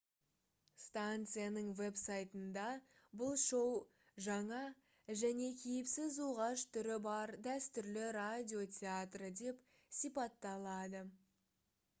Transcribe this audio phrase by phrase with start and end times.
[0.83, 2.63] станцияның веб-сайтында
[3.23, 3.75] бұл шоу
[4.29, 4.61] «жаңа
[5.23, 9.63] және кейіпсіз оғаш түрі бар дәстүрлі радио театры» деп
[10.01, 11.05] сипатталады